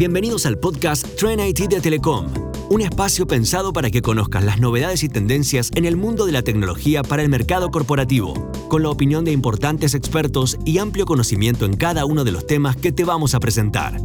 Bienvenidos 0.00 0.46
al 0.46 0.58
podcast 0.58 1.06
Trend 1.18 1.42
IT 1.42 1.68
de 1.68 1.78
Telecom, 1.78 2.32
un 2.70 2.80
espacio 2.80 3.26
pensado 3.26 3.74
para 3.74 3.90
que 3.90 4.00
conozcas 4.00 4.42
las 4.42 4.58
novedades 4.58 5.02
y 5.02 5.10
tendencias 5.10 5.70
en 5.74 5.84
el 5.84 5.98
mundo 5.98 6.24
de 6.24 6.32
la 6.32 6.40
tecnología 6.40 7.02
para 7.02 7.22
el 7.22 7.28
mercado 7.28 7.70
corporativo, 7.70 8.32
con 8.70 8.82
la 8.82 8.88
opinión 8.88 9.26
de 9.26 9.32
importantes 9.32 9.94
expertos 9.94 10.58
y 10.64 10.78
amplio 10.78 11.04
conocimiento 11.04 11.66
en 11.66 11.76
cada 11.76 12.06
uno 12.06 12.24
de 12.24 12.32
los 12.32 12.46
temas 12.46 12.76
que 12.76 12.92
te 12.92 13.04
vamos 13.04 13.34
a 13.34 13.40
presentar. 13.40 14.00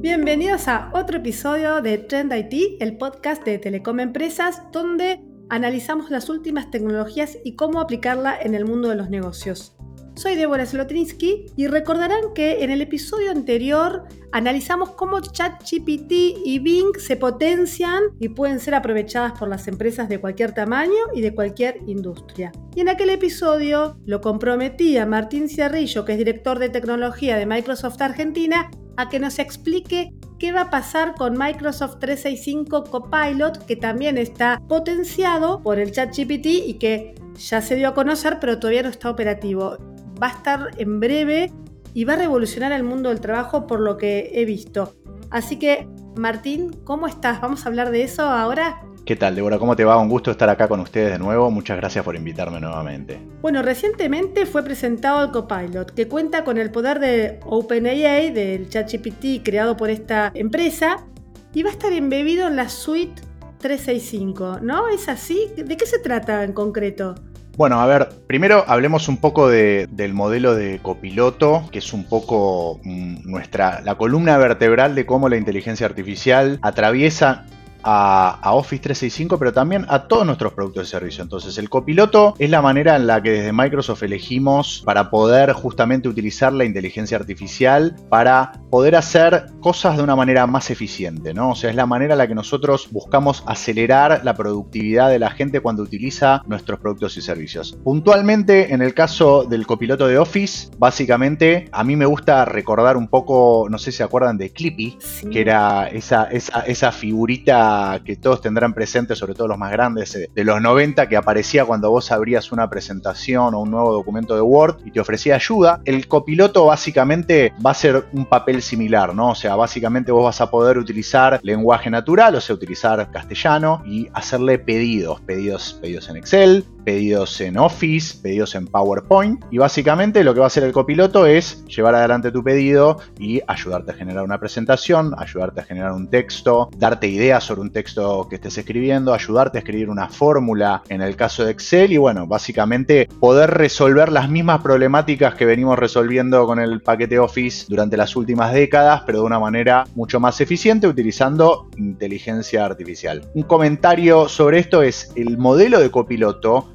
Bienvenidos 0.00 0.66
a 0.66 0.90
otro 0.94 1.18
episodio 1.18 1.80
de 1.80 1.98
Trend 1.98 2.32
IT, 2.32 2.82
el 2.82 2.98
podcast 2.98 3.44
de 3.44 3.58
Telecom 3.58 4.00
Empresas, 4.00 4.62
donde 4.72 5.31
analizamos 5.52 6.10
las 6.10 6.30
últimas 6.30 6.70
tecnologías 6.70 7.36
y 7.44 7.56
cómo 7.56 7.78
aplicarla 7.78 8.34
en 8.40 8.54
el 8.54 8.64
mundo 8.64 8.88
de 8.88 8.96
los 8.96 9.10
negocios. 9.10 9.76
Soy 10.14 10.34
Débora 10.34 10.64
Slotinsky 10.64 11.44
y 11.56 11.66
recordarán 11.66 12.32
que 12.34 12.64
en 12.64 12.70
el 12.70 12.80
episodio 12.80 13.30
anterior 13.30 14.04
analizamos 14.30 14.92
cómo 14.92 15.20
ChatGPT 15.20 16.12
y 16.44 16.58
Bing 16.58 16.98
se 16.98 17.16
potencian 17.16 18.02
y 18.18 18.30
pueden 18.30 18.60
ser 18.60 18.74
aprovechadas 18.74 19.38
por 19.38 19.48
las 19.48 19.68
empresas 19.68 20.08
de 20.08 20.20
cualquier 20.20 20.52
tamaño 20.52 21.02
y 21.14 21.20
de 21.20 21.34
cualquier 21.34 21.80
industria. 21.86 22.50
Y 22.74 22.80
en 22.80 22.88
aquel 22.88 23.10
episodio 23.10 23.98
lo 24.06 24.22
comprometí 24.22 24.96
a 24.96 25.04
Martín 25.04 25.50
Cerrillo, 25.50 26.06
que 26.06 26.12
es 26.12 26.18
director 26.18 26.60
de 26.60 26.70
tecnología 26.70 27.36
de 27.36 27.44
Microsoft 27.44 28.00
Argentina, 28.00 28.70
a 28.96 29.08
que 29.08 29.18
nos 29.18 29.38
explique 29.38 30.12
qué 30.38 30.52
va 30.52 30.62
a 30.62 30.70
pasar 30.70 31.14
con 31.14 31.38
Microsoft 31.38 31.98
365 32.00 32.84
Copilot, 32.84 33.64
que 33.64 33.76
también 33.76 34.18
está 34.18 34.60
potenciado 34.68 35.62
por 35.62 35.78
el 35.78 35.92
ChatGPT 35.92 36.46
y 36.46 36.74
que 36.74 37.14
ya 37.36 37.62
se 37.62 37.76
dio 37.76 37.88
a 37.88 37.94
conocer, 37.94 38.38
pero 38.40 38.58
todavía 38.58 38.82
no 38.82 38.88
está 38.88 39.10
operativo. 39.10 39.78
Va 40.22 40.28
a 40.28 40.32
estar 40.32 40.70
en 40.78 41.00
breve 41.00 41.52
y 41.94 42.04
va 42.04 42.14
a 42.14 42.16
revolucionar 42.16 42.72
el 42.72 42.82
mundo 42.82 43.08
del 43.08 43.20
trabajo 43.20 43.66
por 43.66 43.80
lo 43.80 43.96
que 43.96 44.30
he 44.34 44.44
visto. 44.44 44.94
Así 45.30 45.58
que, 45.58 45.88
Martín, 46.16 46.72
¿cómo 46.84 47.06
estás? 47.06 47.40
¿Vamos 47.40 47.64
a 47.64 47.68
hablar 47.68 47.90
de 47.90 48.02
eso 48.02 48.22
ahora? 48.22 48.82
¿Qué 49.04 49.16
tal, 49.16 49.34
Débora? 49.34 49.58
¿Cómo 49.58 49.74
te 49.74 49.84
va? 49.84 49.98
Un 49.98 50.08
gusto 50.08 50.30
estar 50.30 50.48
acá 50.48 50.68
con 50.68 50.78
ustedes 50.78 51.10
de 51.10 51.18
nuevo. 51.18 51.50
Muchas 51.50 51.76
gracias 51.76 52.04
por 52.04 52.14
invitarme 52.14 52.60
nuevamente. 52.60 53.18
Bueno, 53.40 53.60
recientemente 53.60 54.46
fue 54.46 54.62
presentado 54.62 55.24
el 55.24 55.32
Copilot, 55.32 55.90
que 55.92 56.06
cuenta 56.06 56.44
con 56.44 56.56
el 56.56 56.70
poder 56.70 57.00
de 57.00 57.40
OpenAI, 57.44 58.30
del 58.30 58.68
ChatGPT 58.68 59.42
creado 59.42 59.76
por 59.76 59.90
esta 59.90 60.30
empresa, 60.34 61.04
y 61.52 61.64
va 61.64 61.70
a 61.70 61.72
estar 61.72 61.92
embebido 61.92 62.46
en 62.46 62.54
la 62.54 62.68
suite 62.68 63.20
365, 63.58 64.60
¿no? 64.62 64.88
¿Es 64.88 65.08
así? 65.08 65.50
¿De 65.56 65.76
qué 65.76 65.84
se 65.84 65.98
trata 65.98 66.44
en 66.44 66.52
concreto? 66.52 67.16
Bueno, 67.56 67.80
a 67.80 67.86
ver, 67.86 68.08
primero 68.28 68.64
hablemos 68.68 69.08
un 69.08 69.16
poco 69.16 69.48
del 69.48 70.14
modelo 70.14 70.54
de 70.54 70.78
copiloto, 70.80 71.64
que 71.72 71.80
es 71.80 71.92
un 71.92 72.04
poco 72.04 72.80
mm, 72.84 73.28
nuestra, 73.28 73.80
la 73.82 73.96
columna 73.96 74.38
vertebral 74.38 74.94
de 74.94 75.06
cómo 75.06 75.28
la 75.28 75.36
inteligencia 75.36 75.86
artificial 75.86 76.60
atraviesa 76.62 77.46
a, 77.82 78.52
Office 78.52 78.82
365, 78.82 79.38
pero 79.38 79.52
también 79.52 79.86
a 79.88 80.06
todos 80.06 80.26
nuestros 80.26 80.52
productos 80.52 80.84
de 80.84 80.90
servicio. 80.90 81.22
Entonces, 81.22 81.56
el 81.58 81.68
copiloto 81.68 82.34
es 82.38 82.50
la 82.50 82.62
manera 82.62 82.96
en 82.96 83.06
la 83.06 83.22
que 83.22 83.30
desde 83.30 83.52
Microsoft 83.52 84.02
elegimos 84.02 84.82
para 84.84 85.10
poder 85.10 85.52
justamente 85.52 86.08
utilizar 86.08 86.52
la 86.52 86.64
inteligencia 86.64 87.16
artificial 87.16 87.96
para 88.08 88.52
poder 88.70 88.96
hacer 88.96 89.46
cosas 89.60 89.96
de 89.96 90.02
una 90.02 90.16
manera 90.16 90.46
más 90.46 90.70
eficiente, 90.70 91.34
¿no? 91.34 91.50
O 91.50 91.54
sea, 91.54 91.70
es 91.70 91.76
la 91.76 91.86
manera 91.86 92.14
en 92.14 92.18
la 92.18 92.28
que 92.28 92.34
nosotros 92.34 92.88
buscamos 92.90 93.42
acelerar 93.46 94.20
la 94.24 94.34
productividad 94.34 95.08
de 95.10 95.18
la 95.18 95.30
gente 95.30 95.60
cuando 95.60 95.82
utiliza 95.82 96.42
nuestros 96.46 96.80
productos 96.80 97.16
y 97.16 97.22
servicios. 97.22 97.78
Puntualmente, 97.84 98.72
en 98.72 98.82
el 98.82 98.94
caso 98.94 99.44
del 99.44 99.66
copiloto 99.66 100.06
de 100.06 100.18
Office, 100.18 100.70
básicamente 100.78 101.68
a 101.72 101.84
mí 101.84 101.96
me 101.96 102.06
gusta 102.06 102.44
recordar 102.44 102.96
un 102.96 103.08
poco, 103.08 103.66
no 103.70 103.78
sé 103.78 103.92
si 103.92 103.98
se 103.98 104.02
acuerdan 104.02 104.38
de 104.38 104.50
Clippy, 104.50 104.98
que 105.30 105.40
era 105.40 105.88
esa, 105.88 106.24
esa, 106.24 106.60
esa 106.60 106.92
figurita 106.92 107.71
que 108.04 108.16
todos 108.16 108.40
tendrán 108.40 108.74
presente, 108.74 109.14
sobre 109.14 109.34
todo 109.34 109.48
los 109.48 109.58
más 109.58 109.72
grandes, 109.72 110.14
eh, 110.14 110.30
de 110.34 110.44
los 110.44 110.60
90, 110.60 111.08
que 111.08 111.16
aparecía 111.16 111.64
cuando 111.64 111.90
vos 111.90 112.10
abrías 112.10 112.52
una 112.52 112.68
presentación 112.68 113.54
o 113.54 113.60
un 113.60 113.70
nuevo 113.70 113.92
documento 113.92 114.34
de 114.34 114.40
Word 114.40 114.78
y 114.84 114.90
te 114.90 115.00
ofrecía 115.00 115.34
ayuda. 115.36 115.80
El 115.84 116.08
copiloto 116.08 116.66
básicamente 116.66 117.52
va 117.64 117.72
a 117.72 117.74
ser 117.74 118.06
un 118.12 118.26
papel 118.26 118.62
similar, 118.62 119.14
¿no? 119.14 119.30
O 119.30 119.34
sea, 119.34 119.56
básicamente 119.56 120.12
vos 120.12 120.24
vas 120.24 120.40
a 120.40 120.50
poder 120.50 120.78
utilizar 120.78 121.40
lenguaje 121.42 121.90
natural, 121.90 122.34
o 122.34 122.40
sea, 122.40 122.54
utilizar 122.54 123.10
castellano 123.10 123.82
y 123.86 124.08
hacerle 124.12 124.58
pedidos, 124.58 125.20
pedidos, 125.20 125.78
pedidos 125.80 126.08
en 126.08 126.16
Excel, 126.16 126.64
pedidos 126.84 127.40
en 127.40 127.58
Office, 127.58 128.18
pedidos 128.22 128.54
en 128.54 128.66
PowerPoint 128.66 129.44
y 129.50 129.58
básicamente 129.58 130.24
lo 130.24 130.34
que 130.34 130.40
va 130.40 130.46
a 130.46 130.48
hacer 130.48 130.64
el 130.64 130.72
copiloto 130.72 131.26
es 131.26 131.64
llevar 131.66 131.94
adelante 131.94 132.32
tu 132.32 132.42
pedido 132.42 132.98
y 133.18 133.40
ayudarte 133.46 133.92
a 133.92 133.94
generar 133.94 134.24
una 134.24 134.38
presentación, 134.38 135.14
ayudarte 135.16 135.60
a 135.60 135.64
generar 135.64 135.92
un 135.92 136.08
texto, 136.08 136.70
darte 136.76 137.08
ideas 137.08 137.44
sobre 137.44 137.62
un 137.62 137.70
texto 137.70 138.26
que 138.28 138.36
estés 138.36 138.58
escribiendo, 138.58 139.14
ayudarte 139.14 139.58
a 139.58 139.60
escribir 139.60 139.90
una 139.90 140.08
fórmula 140.08 140.82
en 140.88 141.02
el 141.02 141.16
caso 141.16 141.44
de 141.44 141.52
Excel 141.52 141.92
y 141.92 141.96
bueno, 141.96 142.26
básicamente 142.26 143.08
poder 143.20 143.50
resolver 143.50 144.10
las 144.10 144.28
mismas 144.28 144.62
problemáticas 144.62 145.34
que 145.34 145.44
venimos 145.44 145.78
resolviendo 145.78 146.46
con 146.46 146.58
el 146.58 146.80
paquete 146.80 147.18
Office 147.18 147.66
durante 147.68 147.96
las 147.96 148.16
últimas 148.16 148.52
décadas, 148.52 149.02
pero 149.06 149.20
de 149.20 149.24
una 149.24 149.38
manera 149.38 149.84
mucho 149.94 150.20
más 150.20 150.40
eficiente 150.40 150.86
utilizando 150.88 151.68
inteligencia 151.76 152.64
artificial. 152.64 153.22
Un 153.34 153.42
comentario 153.42 154.28
sobre 154.28 154.58
esto 154.58 154.82
es 154.82 155.12
el 155.16 155.38
modelo 155.38 155.80
de 155.80 155.90
copiloto 155.90 156.71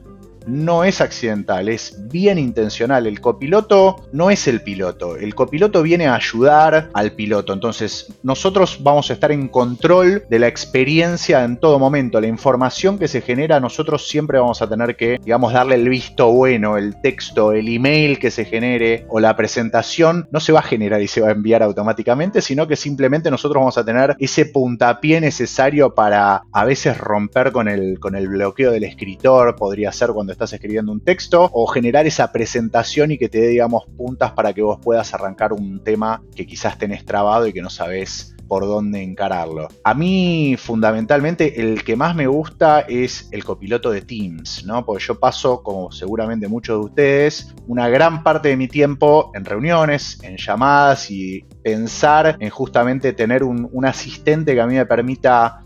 no 0.48 0.84
es 0.84 1.02
accidental, 1.02 1.70
es 1.70 2.08
bien 2.08 2.40
intencional. 2.40 3.06
El 3.06 3.22
copiloto 3.22 4.08
no 4.12 4.30
es 4.30 4.48
el 4.48 4.62
piloto, 4.62 5.16
el 5.16 5.36
copiloto 5.36 5.84
viene 5.84 6.08
a 6.08 6.16
ayudar 6.16 6.90
al 6.94 7.12
piloto. 7.12 7.54
Entonces 7.54 8.14
nosotros 8.24 8.80
vamos 8.82 9.10
a 9.10 9.14
estar 9.14 9.32
en 9.32 9.48
control 9.50 10.24
de 10.30 10.40
la 10.40 10.48
experiencia 10.48 11.44
en 11.44 11.58
todo 11.58 11.80
momento. 11.80 12.20
La 12.22 12.28
información 12.28 12.98
que 12.98 13.08
se 13.08 13.22
genera, 13.22 13.60
nosotros 13.60 14.08
siempre 14.08 14.40
vamos 14.40 14.62
a 14.62 14.70
tener 14.70 14.96
que, 14.96 15.20
digamos, 15.24 15.54
darle 15.54 15.76
el 15.76 15.90
visto 15.90 16.32
bueno, 16.32 16.78
el 16.78 17.00
texto, 17.02 17.52
el 17.52 17.68
email 17.68 18.20
que 18.20 18.32
se 18.32 18.46
genere 18.46 19.06
o 19.10 19.20
la 19.20 19.36
presentación, 19.36 20.28
no 20.32 20.40
se 20.40 20.54
va 20.54 20.60
a 20.60 20.64
generar 20.64 21.02
y 21.02 21.08
se 21.08 21.22
va 21.22 21.30
a 21.30 21.32
enviar 21.32 21.64
automáticamente, 21.64 22.42
sino 22.42 22.68
que 22.68 22.76
simplemente 22.76 23.30
nosotros 23.30 23.60
vamos 23.60 23.78
a 23.78 23.86
tener 23.86 24.16
ese 24.20 24.46
puntapié 24.46 25.20
necesario 25.20 25.94
para 25.94 26.44
a 26.52 26.66
veces 26.66 26.98
romper 26.98 27.52
con 27.52 27.68
el, 27.68 28.00
con 28.00 28.16
el 28.16 28.28
bloqueo 28.28 28.72
del 28.72 28.84
escritor, 28.84 29.56
podría 29.56 29.92
ser 29.92 30.12
cuando 30.12 30.37
estás 30.38 30.54
escribiendo 30.54 30.92
un 30.92 31.02
texto 31.02 31.50
o 31.52 31.66
generar 31.66 32.06
esa 32.06 32.32
presentación 32.32 33.12
y 33.12 33.18
que 33.18 33.28
te 33.28 33.42
dé, 33.42 33.48
digamos, 33.48 33.86
puntas 33.98 34.32
para 34.32 34.54
que 34.54 34.62
vos 34.62 34.80
puedas 34.82 35.14
arrancar 35.14 35.52
un 35.52 35.84
tema 35.84 36.22
que 36.36 36.46
quizás 36.46 36.78
tenés 36.78 37.04
trabado 37.06 37.48
y 37.48 37.54
que 37.54 37.62
no 37.62 37.72
sabes 37.72 38.36
por 38.48 38.66
dónde 38.66 39.02
encararlo. 39.02 39.68
A 39.84 39.94
mí, 39.94 40.56
fundamentalmente, 40.58 41.60
el 41.60 41.84
que 41.84 41.96
más 41.96 42.16
me 42.16 42.28
gusta 42.28 42.82
es 42.82 43.28
el 43.32 43.44
copiloto 43.44 43.92
de 43.92 44.02
Teams, 44.02 44.64
¿no? 44.66 44.86
Porque 44.86 45.04
yo 45.04 45.20
paso, 45.20 45.62
como 45.64 45.92
seguramente 45.92 46.48
muchos 46.48 46.80
de 46.80 46.86
ustedes, 46.86 47.56
una 47.68 47.90
gran 47.90 48.24
parte 48.24 48.50
de 48.50 48.58
mi 48.58 48.68
tiempo 48.68 49.32
en 49.34 49.44
reuniones, 49.44 50.20
en 50.24 50.38
llamadas 50.38 51.12
y 51.12 51.44
pensar 51.64 52.38
en 52.40 52.50
justamente 52.50 53.12
tener 53.12 53.44
un, 53.44 53.68
un 53.72 53.86
asistente 53.86 54.54
que 54.54 54.62
a 54.62 54.68
mí 54.68 54.76
me 54.76 54.86
permita 54.86 55.64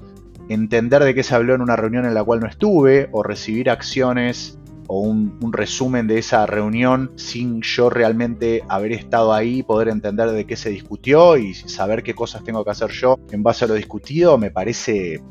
entender 0.49 1.03
de 1.03 1.13
qué 1.13 1.23
se 1.23 1.35
habló 1.35 1.55
en 1.55 1.61
una 1.61 1.75
reunión 1.75 2.05
en 2.05 2.13
la 2.13 2.23
cual 2.23 2.41
no 2.41 2.47
estuve 2.47 3.09
o 3.11 3.23
recibir 3.23 3.69
acciones 3.69 4.59
o 4.91 4.99
un, 4.99 5.53
resumen 5.53 6.05
de 6.05 6.17
esa 6.17 6.45
reunión 6.45 7.13
sin 7.15 7.61
yo 7.61 7.89
realmente 7.89 8.61
haber 8.67 8.91
estado 8.91 9.31
ahí, 9.31 9.63
poder 9.63 9.87
entender 9.87 10.29
de 10.31 10.45
qué 10.45 10.57
se 10.57 10.69
discutió 10.69 11.37
y 11.37 11.53
saber 11.53 12.03
qué 12.03 12.13
cosas 12.13 12.43
tengo 12.43 12.65
que 12.65 12.71
hacer 12.71 12.91
yo 12.91 13.17
en 13.31 13.41
base 13.41 13.63
a 13.63 13.69
lo 13.69 13.75
discutido, 13.75 14.37
me 14.37 14.51
parece 14.51 15.23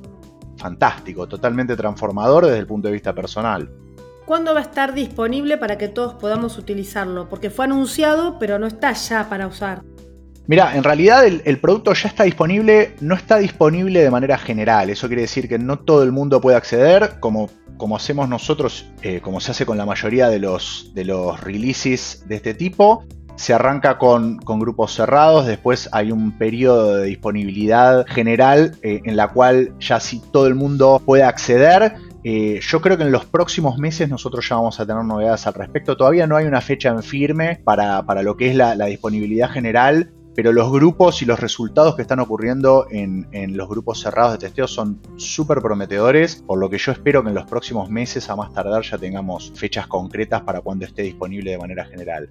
fantástico, 0.57 1.29
totalmente 1.29 1.77
transformador 1.77 2.47
desde 2.47 2.59
el 2.59 2.67
punto 2.67 2.89
de 2.89 2.95
vista 2.95 3.15
personal. 3.15 3.71
¿Cuándo 4.25 4.55
va 4.55 4.61
a 4.61 4.63
estar 4.63 4.95
disponible 4.95 5.59
para 5.59 5.77
que 5.77 5.89
todos 5.89 6.15
podamos 6.15 6.57
utilizarlo? 6.57 7.29
Porque 7.29 7.51
fue 7.51 7.67
anunciado, 7.67 8.39
pero 8.39 8.59
no 8.59 8.67
está 8.67 8.93
ya 8.93 9.29
para 9.29 9.47
usar. 9.47 9.83
Mira, 10.47 10.75
en 10.75 10.85
realidad 10.85 11.27
el, 11.27 11.43
el, 11.45 11.59
producto 11.59 11.93
ya 11.93 12.09
está 12.09 12.25
disponible, 12.25 12.95
no 13.01 13.15
está 13.15 13.37
disponible 13.37 14.03
de 14.03 14.11
manera 14.11 14.39
general. 14.39 14.89
Eso 14.89 15.07
quiere 15.07 15.23
decir 15.23 15.49
que 15.49 15.59
no 15.59 15.79
todo 15.81 16.03
el 16.03 16.13
mundo 16.13 16.41
puede 16.41 16.57
acceder, 16.57 17.21
como 17.21 17.51
como 17.81 17.97
hacemos 17.97 18.29
nosotros, 18.29 18.85
eh, 19.03 19.21
como 19.23 19.41
se 19.41 19.53
hace 19.53 19.65
con 19.65 19.79
la 19.79 19.87
mayoría 19.87 20.29
de 20.29 20.39
los, 20.39 20.93
de 20.95 21.07
los 21.07 21.41
releases 21.41 22.25
de 22.29 22.37
este 22.37 22.53
tipo, 22.53 23.05
se 23.37 23.55
arranca 23.55 23.97
con, 23.97 24.37
grupos 24.37 24.95
cerrados, 24.95 25.47
después 25.47 25.89
hay 25.93 26.13
un 26.13 26.37
periodo 26.37 26.97
de 26.97 27.07
disponibilidad 27.07 28.05
general 28.07 28.77
eh, 28.83 29.01
en 29.05 29.17
la 29.17 29.29
cual 29.29 29.73
ya 29.81 29.99
si 29.99 30.21
todo 30.21 30.47
el 30.47 30.55
mundo 30.55 31.01
puede 31.05 31.23
acceder. 31.23 31.95
Eh, 32.23 32.61
yo 32.63 32.83
creo 32.83 32.99
que 32.99 33.05
en 33.05 33.13
los 33.13 33.25
próximos 33.25 33.79
meses 33.79 34.11
nosotros 34.11 34.47
ya 34.47 34.57
vamos 34.57 34.79
a 34.79 34.85
tener 34.85 35.03
novedades 35.03 35.47
al 35.47 35.55
respecto. 35.55 35.97
Todavía 35.97 36.27
no 36.27 36.37
hay 36.37 36.45
una 36.45 36.61
fecha 36.61 36.91
en 36.91 37.03
firme 37.03 37.61
para, 37.65 38.03
lo 38.23 38.37
que 38.37 38.51
es 38.51 38.55
la 38.55 38.85
disponibilidad 38.85 39.49
general, 39.49 40.13
pero 40.35 40.53
los 40.53 40.71
grupos 40.71 41.23
y 41.23 41.25
los 41.25 41.41
resultados 41.41 41.97
que 41.97 42.03
están 42.03 42.21
ocurriendo 42.21 42.87
en, 42.91 43.27
los 43.57 43.69
grupos 43.69 44.01
cerrados 44.01 44.33
de 44.33 44.39
testeo 44.47 44.69
son 44.69 45.01
súper 45.17 45.59
prometedores, 45.59 46.37
por 46.47 46.59
lo 46.59 46.71
que 46.71 46.79
yo 46.79 46.93
espero 46.93 47.23
que 47.23 47.31
en 47.31 47.35
los 47.35 47.47
próximos 47.47 47.91
meses 47.91 48.29
a 48.31 48.37
más 48.37 48.53
tardar 48.53 48.83
ya 48.83 48.99
tengamos 48.99 49.53
fechas 49.55 49.87
concretas 49.87 50.43
para 50.43 50.61
cuando 50.61 50.85
esté 50.85 51.03
disponible 51.03 51.51
de 51.51 51.59
manera 51.59 51.85
general. 51.85 52.31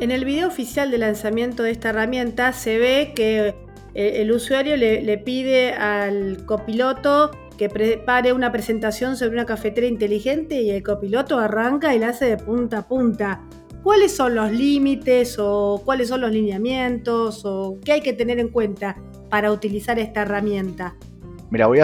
En 0.00 0.10
el 0.10 0.24
video 0.24 0.48
oficial 0.48 0.90
de 0.90 0.98
lanzamiento 0.98 1.62
de 1.62 1.70
esta 1.70 1.90
herramienta 1.90 2.52
se 2.52 2.78
ve 2.78 3.12
que 3.14 3.54
eh, 3.94 4.22
el 4.22 4.32
usuario 4.32 4.76
le, 4.76 5.18
pide 5.18 5.72
al 5.72 6.44
copiloto 6.46 7.30
que 7.56 7.68
prepare 7.68 8.32
una 8.32 8.50
presentación 8.50 9.16
sobre 9.16 9.34
una 9.34 9.46
cafetera 9.46 9.86
inteligente 9.86 10.60
y 10.62 10.70
el 10.70 10.82
copiloto 10.82 11.38
arranca 11.38 11.94
y 11.94 12.00
la 12.00 12.08
hace 12.08 12.24
de 12.24 12.36
punta 12.36 12.78
a 12.78 12.88
punta. 12.88 13.42
¿Cuáles 13.84 14.16
son 14.16 14.34
los 14.34 14.50
límites 14.50 15.36
o 15.38 15.82
cuáles 15.84 16.08
son 16.08 16.22
los 16.22 16.32
lineamientos 16.32 17.44
o 17.44 17.78
qué 17.84 17.92
hay 17.92 18.00
que 18.00 18.14
tener 18.14 18.38
en 18.38 18.48
cuenta 18.48 18.96
para 19.28 19.52
utilizar 19.52 19.98
esta 19.98 20.22
herramienta? 20.22 20.96
Mira, 21.50 21.66
voy 21.66 21.80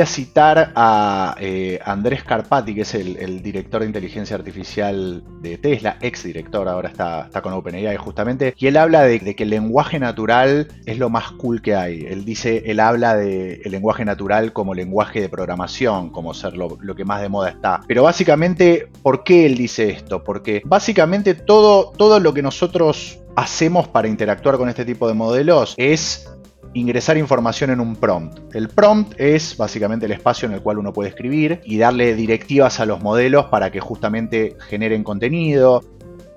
a, 0.00 0.06
citar 0.06 0.72
a 0.74 1.36
eh, 1.38 1.78
Andrés 1.84 2.24
Carpati, 2.24 2.74
que 2.74 2.80
es 2.80 2.94
el, 2.94 3.42
director 3.42 3.80
de 3.80 3.86
inteligencia 3.86 4.36
artificial 4.36 5.22
de 5.40 5.58
Tesla, 5.58 5.96
ex 6.00 6.24
director, 6.24 6.68
ahora 6.68 6.88
está, 6.88 7.28
con 7.42 7.52
OpenAI 7.52 7.96
justamente, 7.96 8.54
y 8.58 8.66
él 8.66 8.76
habla 8.76 9.02
de, 9.02 9.20
que 9.36 9.42
el 9.44 9.50
lenguaje 9.50 9.98
natural 9.98 10.68
es 10.86 10.98
lo 10.98 11.10
más 11.10 11.30
cool 11.32 11.62
que 11.62 11.74
hay. 11.74 12.04
Él 12.08 12.24
dice, 12.24 12.62
él 12.66 12.80
habla 12.80 13.16
del 13.16 13.60
el 13.64 13.72
lenguaje 13.72 14.04
natural 14.04 14.52
como 14.52 14.74
lenguaje 14.74 15.20
de 15.20 15.28
programación, 15.28 16.10
como 16.10 16.34
ser 16.34 16.56
lo, 16.56 16.78
lo, 16.80 16.94
que 16.94 17.04
más 17.04 17.20
de 17.22 17.28
moda 17.28 17.50
está. 17.50 17.80
Pero 17.86 18.02
básicamente, 18.02 18.88
¿por 19.02 19.24
qué 19.24 19.46
él 19.46 19.56
dice 19.56 19.90
esto? 19.90 20.24
Porque 20.24 20.62
básicamente 20.64 21.34
todo, 21.34 21.92
todo 21.96 22.18
lo 22.18 22.34
que 22.34 22.42
nosotros 22.42 23.22
hacemos 23.36 23.88
para 23.88 24.08
interactuar 24.08 24.56
con 24.56 24.68
este 24.68 24.84
tipo 24.84 25.08
de 25.08 25.14
modelos 25.14 25.74
es 25.76 26.31
ingresar 26.74 27.16
información 27.16 27.70
en 27.70 27.80
un 27.80 27.96
prompt. 27.96 28.54
El 28.54 28.68
prompt 28.68 29.18
es 29.20 29.56
básicamente 29.56 30.06
el 30.06 30.12
espacio 30.12 30.46
en 30.46 30.54
el 30.54 30.62
cual 30.62 30.78
uno 30.78 30.92
puede 30.92 31.10
escribir 31.10 31.60
y 31.64 31.78
darle 31.78 32.14
directivas 32.14 32.80
a 32.80 32.86
los 32.86 33.02
modelos 33.02 33.46
para 33.46 33.70
que 33.70 33.80
justamente 33.80 34.56
generen 34.68 35.04
contenido 35.04 35.82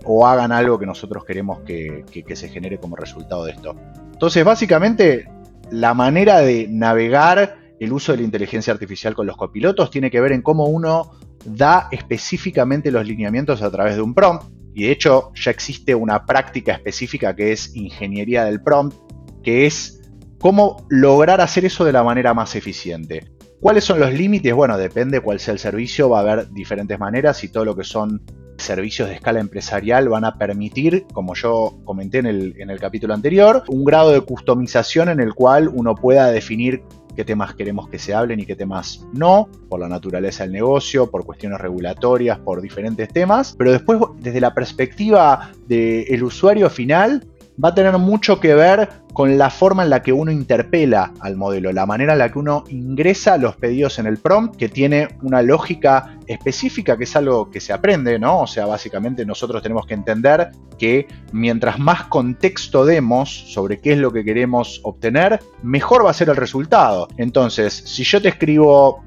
o 0.04 0.28
hagan 0.28 0.52
algo 0.52 0.78
que 0.78 0.86
nosotros 0.86 1.26
queremos 1.26 1.60
que, 1.62 2.06
se 2.36 2.50
genere 2.50 2.78
como 2.78 2.96
resultado 2.96 3.46
de 3.46 3.54
esto. 3.54 3.76
Entonces, 4.14 4.44
básicamente, 4.44 5.28
la 5.72 5.94
manera 5.94 6.40
de 6.40 6.68
navegar 6.70 7.58
el 7.80 7.92
uso 7.92 8.12
de 8.12 8.20
la 8.20 8.24
inteligencia 8.24 8.72
artificial 8.72 9.16
con 9.16 9.26
los 9.26 9.36
copilotos 9.36 9.90
tiene 9.90 10.12
que 10.12 10.22
ver 10.22 10.32
en 10.32 10.42
cómo 10.42 10.66
uno 10.66 11.12
da 11.44 11.88
específicamente 11.92 12.92
los 12.92 13.06
lineamientos 13.06 13.62
a 13.62 13.72
través 13.72 13.96
de 13.96 14.02
un 14.02 14.14
prompt. 14.14 14.46
Y 14.74 14.84
de 14.84 14.92
hecho 14.92 15.32
ya 15.34 15.52
existe 15.52 15.96
una 15.96 16.26
práctica 16.26 16.74
específica 16.74 17.36
que 17.36 17.52
es 17.52 17.76
ingeniería 17.76 18.46
del 18.46 18.62
prompt, 18.62 18.96
que 19.44 19.66
es 19.66 20.02
¿Cómo 20.40 20.86
lograr 20.90 21.42
hacer 21.42 21.66
eso 21.66 21.86
de 21.86 21.94
la 21.94 22.04
manera 22.04 22.34
más 22.34 22.56
eficiente? 22.56 23.26
¿Cuáles 23.60 23.84
son 23.84 24.00
los 24.00 24.14
límites? 24.14 24.54
Bueno, 24.54 24.78
depende 24.78 25.22
cuál 25.22 25.40
sea 25.40 25.54
el 25.54 25.60
servicio, 25.60 26.10
va 26.10 26.20
a 26.20 26.22
haber 26.22 26.52
diferentes 26.52 27.00
maneras 27.00 27.44
y 27.44 27.50
todo 27.50 27.66
lo 27.66 27.76
que 27.76 27.84
son 27.84 28.22
servicios 28.58 29.10
de 29.10 29.16
escala 29.16 29.40
empresarial 29.40 30.08
van 30.10 30.26
a 30.26 30.38
permitir, 30.38 31.06
como 31.14 31.36
yo 31.36 31.78
comenté 31.84 32.20
en 32.20 32.26
el, 32.28 32.56
en 32.60 32.70
el 32.70 32.80
capítulo 32.80 33.14
anterior, 33.14 33.64
un 33.68 33.84
grado 33.84 34.12
de 34.12 34.22
customización 34.22 35.10
en 35.10 35.20
el 35.20 35.34
cual 35.34 35.70
uno 35.74 35.96
pueda 35.96 36.32
definir 36.32 36.84
qué 37.16 37.24
temas 37.24 37.56
queremos 37.56 37.90
que 37.90 37.98
se 37.98 38.14
hablen 38.14 38.40
y 38.40 38.46
qué 38.46 38.56
temas 38.56 39.06
no, 39.14 39.50
por 39.70 39.80
la 39.80 39.88
naturaleza 39.88 40.44
del 40.44 40.52
negocio, 40.52 41.10
por 41.10 41.26
cuestiones 41.26 41.60
regulatorias, 41.60 42.38
por 42.40 42.62
diferentes 42.62 43.10
temas, 43.10 43.56
pero 43.58 43.72
después 43.72 44.00
desde 44.20 44.42
la 44.42 44.54
perspectiva 44.54 45.52
del 45.68 46.24
usuario 46.24 46.70
final, 46.70 47.26
va 47.64 47.70
a 47.70 47.76
tener 47.76 47.98
mucho 47.98 48.40
que 48.40 48.54
ver 48.54 48.90
con 49.14 49.38
la 49.38 49.50
forma 49.50 49.84
en 49.84 49.90
la 49.90 50.02
que 50.02 50.12
uno 50.12 50.32
interpela 50.32 51.14
al 51.22 51.38
modelo, 51.38 51.72
la 51.72 51.86
manera 51.86 52.14
en 52.14 52.20
la 52.20 52.32
que 52.32 52.40
uno 52.40 52.66
ingresa 52.70 53.38
los 53.38 53.56
pedidos 53.56 53.98
en 53.98 54.08
el 54.08 54.18
prompt, 54.18 54.58
que 54.58 54.68
tiene 54.68 55.18
una 55.22 55.42
lógica 55.42 56.18
específica, 56.28 56.98
que 56.98 57.06
es 57.06 57.16
algo 57.16 57.50
que 57.50 57.62
se 57.62 57.72
aprende, 57.72 58.20
¿no? 58.20 58.42
O 58.42 58.48
sea, 58.48 58.66
básicamente 58.66 59.26
nosotros 59.26 59.64
tenemos 59.64 59.86
que 59.86 59.94
entender 59.94 60.52
que 60.78 61.08
mientras 61.32 61.80
más 61.80 62.04
contexto 62.04 62.86
demos 62.86 63.30
sobre 63.30 63.80
qué 63.80 63.94
es 63.94 64.00
lo 64.00 64.12
que 64.12 64.26
queremos 64.26 64.82
obtener, 64.84 65.40
mejor 65.64 66.06
va 66.06 66.12
a 66.12 66.14
ser 66.14 66.30
el 66.30 66.36
resultado. 66.36 67.08
Entonces, 67.18 67.74
si 67.74 68.04
yo 68.04 68.22
te 68.22 68.30
escribo 68.30 69.04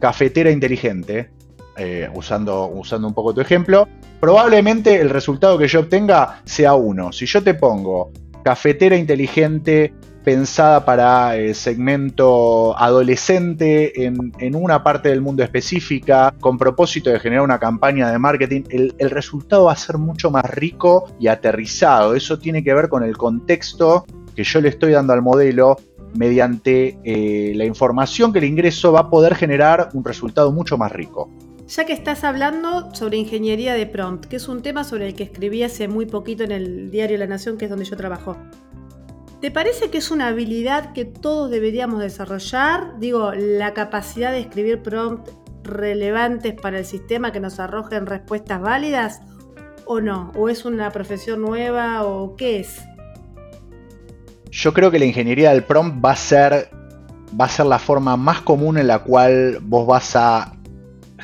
cafetera 0.00 0.50
inteligente, 0.50 1.30
eh, 1.76 2.08
usando, 2.14 2.66
usando 2.66 3.08
un 3.08 3.14
poco 3.14 3.34
tu 3.34 3.40
ejemplo, 3.40 3.88
probablemente 4.20 5.00
el 5.00 5.10
resultado 5.10 5.58
que 5.58 5.68
yo 5.68 5.80
obtenga 5.80 6.42
sea 6.44 6.74
uno. 6.74 7.12
Si 7.12 7.26
yo 7.26 7.42
te 7.42 7.54
pongo 7.54 8.12
cafetera 8.42 8.96
inteligente 8.96 9.92
pensada 10.24 10.84
para 10.84 11.36
el 11.36 11.54
segmento 11.54 12.78
adolescente 12.78 14.04
en, 14.04 14.54
una 14.54 14.82
parte 14.82 15.08
del 15.08 15.20
mundo 15.20 15.42
específica, 15.42 16.34
con 16.40 16.58
propósito 16.58 17.10
de 17.10 17.18
generar 17.18 17.44
una 17.44 17.58
campaña 17.58 18.10
de 18.10 18.18
marketing, 18.18 18.62
el, 18.70 19.10
resultado 19.10 19.64
va 19.64 19.72
a 19.72 19.76
ser 19.76 19.98
mucho 19.98 20.30
más 20.30 20.44
rico 20.44 21.12
y 21.18 21.28
aterrizado. 21.28 22.14
Eso 22.14 22.38
tiene 22.38 22.62
que 22.62 22.74
ver 22.74 22.88
con 22.88 23.02
el 23.02 23.16
contexto 23.16 24.04
que 24.34 24.44
yo 24.44 24.60
le 24.60 24.68
estoy 24.68 24.92
dando 24.92 25.12
al 25.12 25.22
modelo 25.22 25.76
mediante 26.14 26.98
eh, 27.04 27.52
la 27.54 27.64
información 27.64 28.32
que 28.32 28.40
le 28.40 28.46
ingreso 28.46 28.92
va 28.92 29.00
a 29.00 29.10
poder 29.10 29.34
generar 29.34 29.88
un 29.94 30.04
resultado 30.04 30.52
mucho 30.52 30.78
más 30.78 30.92
rico. 30.92 31.30
Ya 31.74 31.86
que 31.86 31.94
estás 31.94 32.22
hablando 32.22 32.94
sobre 32.94 33.16
ingeniería 33.16 33.72
de 33.72 33.86
prompt, 33.86 34.26
que 34.26 34.36
es 34.36 34.46
un 34.46 34.60
tema 34.60 34.84
sobre 34.84 35.06
el 35.06 35.14
que 35.14 35.22
escribí 35.22 35.62
hace 35.62 35.88
muy 35.88 36.04
poquito 36.04 36.44
en 36.44 36.52
el 36.52 36.90
diario 36.90 37.16
La 37.16 37.26
Nación, 37.26 37.56
que 37.56 37.64
es 37.64 37.70
donde 37.70 37.86
yo 37.86 37.96
trabajo. 37.96 38.36
¿Te 39.40 39.50
parece 39.50 39.88
que 39.88 39.96
es 39.96 40.10
una 40.10 40.26
habilidad 40.26 40.92
que 40.92 41.06
todos 41.06 41.50
deberíamos 41.50 42.00
desarrollar? 42.00 42.98
Digo, 42.98 43.32
la 43.32 43.72
capacidad 43.72 44.32
de 44.32 44.40
escribir 44.40 44.82
prompt 44.82 45.30
relevantes 45.62 46.52
para 46.60 46.78
el 46.78 46.84
sistema 46.84 47.32
que 47.32 47.40
nos 47.40 47.58
arrojen 47.58 48.04
respuestas 48.04 48.60
válidas 48.60 49.22
o 49.86 50.02
no? 50.02 50.30
¿O 50.36 50.50
es 50.50 50.66
una 50.66 50.90
profesión 50.90 51.40
nueva 51.40 52.04
o 52.04 52.36
qué 52.36 52.60
es? 52.60 52.82
Yo 54.50 54.74
creo 54.74 54.90
que 54.90 54.98
la 54.98 55.06
ingeniería 55.06 55.52
del 55.52 55.64
prompt 55.64 56.04
va 56.04 56.10
a 56.10 56.16
ser 56.16 56.68
va 57.40 57.46
a 57.46 57.48
ser 57.48 57.64
la 57.64 57.78
forma 57.78 58.18
más 58.18 58.42
común 58.42 58.76
en 58.76 58.88
la 58.88 58.98
cual 58.98 59.58
vos 59.62 59.86
vas 59.86 60.14
a 60.16 60.52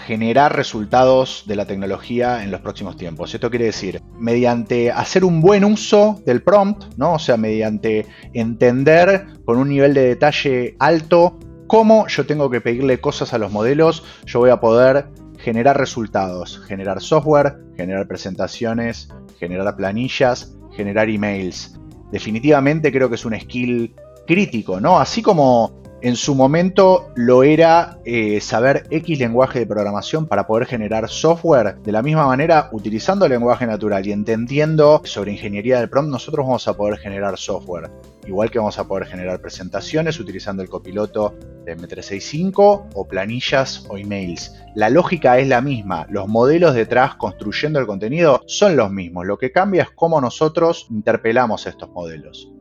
generar 0.08 0.56
resultados 0.56 1.44
de 1.46 1.54
la 1.54 1.66
tecnología 1.66 2.42
en 2.42 2.50
los 2.50 2.62
próximos 2.62 2.96
tiempos. 2.96 3.34
Esto 3.34 3.50
quiere 3.50 3.66
decir, 3.66 4.00
mediante 4.18 4.90
hacer 4.90 5.22
un 5.22 5.42
buen 5.42 5.66
uso 5.66 6.22
del 6.24 6.42
prompt, 6.42 6.82
¿no? 6.96 7.12
O 7.12 7.18
sea, 7.18 7.36
mediante 7.36 8.06
entender 8.32 9.26
con 9.44 9.58
un 9.58 9.68
nivel 9.68 9.92
de 9.92 10.00
detalle 10.00 10.76
alto 10.78 11.38
cómo 11.66 12.06
yo 12.06 12.24
tengo 12.24 12.48
que 12.48 12.62
pedirle 12.62 13.02
cosas 13.02 13.34
a 13.34 13.38
los 13.38 13.52
modelos, 13.52 14.02
yo 14.24 14.38
voy 14.38 14.48
a 14.48 14.60
poder 14.60 15.10
generar 15.40 15.76
resultados, 15.76 16.58
generar 16.66 17.02
software, 17.02 17.58
generar 17.76 18.08
presentaciones, 18.08 19.10
generar 19.38 19.76
planillas, 19.76 20.56
generar 20.72 21.10
emails. 21.10 21.78
Definitivamente 22.10 22.90
creo 22.90 23.10
que 23.10 23.16
es 23.16 23.26
un 23.26 23.38
skill 23.38 23.94
crítico, 24.26 24.80
¿no? 24.80 24.98
Así 24.98 25.20
como 25.20 25.82
en 26.00 26.14
su 26.14 26.34
momento 26.34 27.10
lo 27.16 27.42
era 27.42 27.98
eh, 28.04 28.40
saber 28.40 28.86
X 28.90 29.18
lenguaje 29.18 29.58
de 29.58 29.66
programación 29.66 30.26
para 30.26 30.46
poder 30.46 30.66
generar 30.66 31.08
software. 31.08 31.76
De 31.82 31.90
la 31.90 32.02
misma 32.02 32.26
manera, 32.26 32.68
utilizando 32.72 33.24
el 33.24 33.32
lenguaje 33.32 33.66
natural 33.66 34.06
y 34.06 34.12
entendiendo 34.12 35.02
sobre 35.04 35.32
ingeniería 35.32 35.80
del 35.80 35.90
prompt, 35.90 36.10
nosotros 36.10 36.46
vamos 36.46 36.68
a 36.68 36.76
poder 36.76 36.98
generar 36.98 37.36
software. 37.36 37.90
Igual 38.26 38.50
que 38.50 38.58
vamos 38.58 38.78
a 38.78 38.86
poder 38.86 39.06
generar 39.06 39.40
presentaciones 39.40 40.20
utilizando 40.20 40.62
el 40.62 40.68
copiloto 40.68 41.34
de 41.64 41.76
M365 41.76 42.90
o 42.94 43.08
planillas 43.08 43.84
o 43.88 43.96
emails. 43.96 44.54
La 44.76 44.90
lógica 44.90 45.38
es 45.38 45.48
la 45.48 45.60
misma, 45.60 46.06
los 46.10 46.28
modelos 46.28 46.74
detrás 46.74 47.16
construyendo 47.16 47.80
el 47.80 47.86
contenido 47.86 48.42
son 48.46 48.76
los 48.76 48.92
mismos. 48.92 49.26
Lo 49.26 49.38
que 49.38 49.50
cambia 49.50 49.82
es 49.82 49.90
cómo 49.90 50.20
nosotros 50.20 50.86
interpelamos 50.90 51.66
estos 51.66 51.90
modelos. 51.90 52.52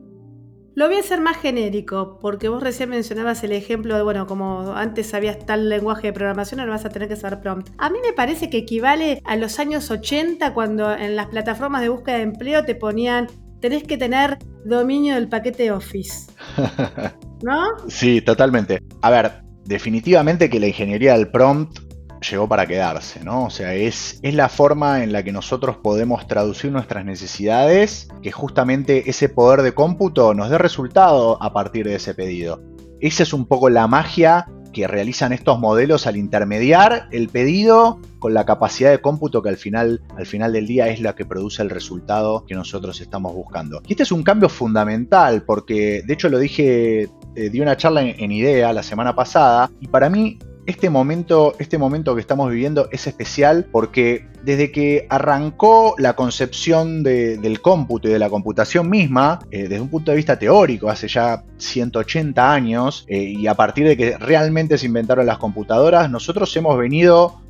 Lo 0.74 0.86
voy 0.86 0.96
a 0.96 1.00
hacer 1.00 1.20
más 1.20 1.36
genérico, 1.38 2.18
porque 2.20 2.48
vos 2.48 2.62
recién 2.62 2.90
mencionabas 2.90 3.42
el 3.42 3.52
ejemplo 3.52 3.96
de, 3.96 4.02
bueno, 4.02 4.26
como 4.26 4.72
antes 4.72 5.08
sabías 5.08 5.44
tal 5.44 5.68
lenguaje 5.68 6.08
de 6.08 6.12
programación, 6.12 6.60
ahora 6.60 6.72
vas 6.72 6.84
a 6.84 6.90
tener 6.90 7.08
que 7.08 7.16
saber 7.16 7.40
prompt. 7.40 7.70
A 7.78 7.90
mí 7.90 7.98
me 8.04 8.12
parece 8.12 8.48
que 8.48 8.58
equivale 8.58 9.20
a 9.24 9.36
los 9.36 9.58
años 9.58 9.90
80 9.90 10.54
cuando 10.54 10.94
en 10.94 11.16
las 11.16 11.26
plataformas 11.26 11.82
de 11.82 11.88
búsqueda 11.88 12.18
de 12.18 12.22
empleo 12.22 12.64
te 12.64 12.74
ponían, 12.74 13.26
tenés 13.60 13.82
que 13.82 13.96
tener 13.96 14.38
dominio 14.64 15.14
del 15.14 15.28
paquete 15.28 15.72
Office. 15.72 16.30
¿No? 17.42 17.64
Sí, 17.88 18.20
totalmente. 18.20 18.80
A 19.02 19.10
ver, 19.10 19.42
definitivamente 19.64 20.48
que 20.48 20.60
la 20.60 20.68
ingeniería 20.68 21.16
del 21.16 21.28
prompt 21.30 21.87
llegó 22.20 22.48
para 22.48 22.66
quedarse, 22.66 23.22
¿no? 23.24 23.44
O 23.44 23.50
sea, 23.50 23.74
es, 23.74 24.18
es 24.22 24.34
la 24.34 24.48
forma 24.48 25.02
en 25.02 25.12
la 25.12 25.22
que 25.22 25.32
nosotros 25.32 25.76
podemos 25.76 26.26
traducir 26.26 26.72
nuestras 26.72 27.04
necesidades, 27.04 28.08
que 28.22 28.32
justamente 28.32 29.08
ese 29.10 29.28
poder 29.28 29.62
de 29.62 29.74
cómputo 29.74 30.34
nos 30.34 30.50
dé 30.50 30.58
resultado 30.58 31.42
a 31.42 31.52
partir 31.52 31.86
de 31.86 31.96
ese 31.96 32.14
pedido. 32.14 32.62
Esa 33.00 33.22
es 33.22 33.32
un 33.32 33.46
poco 33.46 33.70
la 33.70 33.86
magia 33.86 34.46
que 34.72 34.86
realizan 34.86 35.32
estos 35.32 35.58
modelos 35.58 36.06
al 36.06 36.16
intermediar 36.16 37.08
el 37.10 37.28
pedido 37.28 38.00
con 38.18 38.34
la 38.34 38.44
capacidad 38.44 38.90
de 38.90 39.00
cómputo 39.00 39.42
que 39.42 39.48
al 39.48 39.56
final, 39.56 40.02
al 40.16 40.26
final 40.26 40.52
del 40.52 40.66
día 40.66 40.88
es 40.88 41.00
la 41.00 41.14
que 41.14 41.24
produce 41.24 41.62
el 41.62 41.70
resultado 41.70 42.44
que 42.46 42.54
nosotros 42.54 43.00
estamos 43.00 43.34
buscando. 43.34 43.80
Y 43.86 43.92
este 43.92 44.02
es 44.02 44.12
un 44.12 44.22
cambio 44.22 44.48
fundamental 44.48 45.42
porque, 45.42 46.02
de 46.06 46.14
hecho 46.14 46.28
lo 46.28 46.38
dije, 46.38 47.08
eh, 47.34 47.50
di 47.50 47.60
una 47.60 47.76
charla 47.76 48.02
en 48.02 48.30
IDEA 48.30 48.72
la 48.72 48.82
semana 48.82 49.14
pasada 49.14 49.70
y 49.80 49.88
para 49.88 50.10
mí 50.10 50.38
este 50.68 50.90
momento, 50.90 51.54
este 51.58 51.78
momento 51.78 52.14
que 52.14 52.20
estamos 52.20 52.50
viviendo 52.50 52.90
es 52.92 53.06
especial 53.06 53.66
porque 53.72 54.28
desde 54.42 54.70
que 54.70 55.06
arrancó 55.08 55.94
la 55.96 56.12
concepción 56.12 57.02
del 57.02 57.62
cómputo 57.62 58.06
y 58.06 58.12
de 58.12 58.18
la 58.18 58.28
computación 58.28 58.90
misma, 58.90 59.38
eh, 59.50 59.62
desde 59.62 59.80
un 59.80 59.88
punto 59.88 60.10
de 60.10 60.18
vista 60.18 60.38
teórico, 60.38 60.90
hace 60.90 61.08
ya 61.08 61.42
180 61.56 62.52
años, 62.52 63.06
eh, 63.08 63.16
y 63.18 63.46
a 63.46 63.54
partir 63.54 63.88
de 63.88 63.96
que 63.96 64.18
realmente 64.18 64.76
se 64.76 64.84
inventaron 64.84 65.24
las 65.24 65.38
computadoras, 65.38 66.10
nosotros 66.10 66.54
hemos 66.54 66.76
venido 66.76 67.40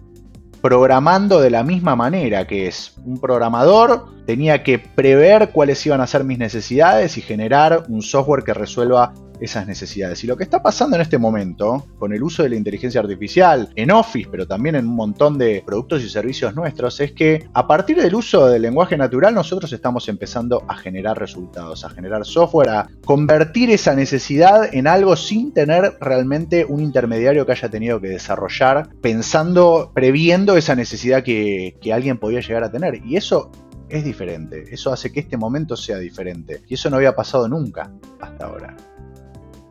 programando 0.60 1.40
de 1.40 1.50
la 1.50 1.64
misma 1.64 1.96
manera, 1.96 2.46
que 2.46 2.68
es. 2.68 2.94
Un 3.04 3.18
programador 3.18 4.06
tenía 4.26 4.62
que 4.62 4.78
prever 4.78 5.50
cuáles 5.50 5.84
iban 5.86 6.00
a 6.00 6.06
ser 6.06 6.22
mis 6.22 6.38
necesidades 6.38 7.18
y 7.18 7.22
generar 7.22 7.82
un 7.88 8.00
software 8.00 8.44
que 8.44 8.54
resuelva 8.54 9.12
esas 9.40 9.66
necesidades. 9.66 10.22
Y 10.24 10.26
lo 10.26 10.36
que 10.36 10.44
está 10.44 10.62
pasando 10.62 10.96
en 10.96 11.02
este 11.02 11.18
momento, 11.18 11.86
con 11.98 12.12
el 12.12 12.22
uso 12.22 12.42
de 12.42 12.50
la 12.50 12.56
inteligencia 12.56 13.00
artificial 13.00 13.70
en 13.74 13.90
Office, 13.90 14.28
pero 14.30 14.46
también 14.46 14.76
en 14.76 14.86
un 14.86 14.96
montón 14.96 15.38
de 15.38 15.62
productos 15.64 16.02
y 16.02 16.08
servicios 16.08 16.54
nuestros, 16.54 17.00
es 17.00 17.12
que 17.12 17.48
a 17.52 17.66
partir 17.66 18.00
del 18.00 18.14
uso 18.14 18.46
del 18.46 18.62
lenguaje 18.62 18.96
natural 18.96 19.34
nosotros 19.34 19.72
estamos 19.72 20.08
empezando 20.08 20.64
a 20.68 20.76
generar 20.76 21.18
resultados, 21.18 21.84
a 21.84 21.90
generar 21.90 22.24
software, 22.24 22.68
a 22.68 22.88
convertir 23.04 23.70
esa 23.70 23.94
necesidad 23.94 24.74
en 24.74 24.86
algo 24.86 25.16
sin 25.16 25.52
tener 25.52 25.96
realmente 26.00 26.64
un 26.64 26.80
intermediario 26.80 27.46
que 27.46 27.52
haya 27.52 27.68
tenido 27.68 28.00
que 28.00 28.08
desarrollar, 28.08 28.88
pensando, 29.00 29.92
previendo 29.94 30.56
esa 30.56 30.74
necesidad 30.74 31.22
que, 31.22 31.76
que 31.80 31.92
alguien 31.92 32.18
podía 32.18 32.40
llegar 32.40 32.64
a 32.64 32.70
tener. 32.70 33.00
Y 33.04 33.16
eso 33.16 33.50
es 33.88 34.04
diferente, 34.04 34.64
eso 34.70 34.92
hace 34.92 35.12
que 35.12 35.20
este 35.20 35.36
momento 35.36 35.76
sea 35.76 35.98
diferente. 35.98 36.62
Y 36.68 36.74
eso 36.74 36.90
no 36.90 36.96
había 36.96 37.14
pasado 37.14 37.48
nunca 37.48 37.90
hasta 38.20 38.46
ahora. 38.46 38.76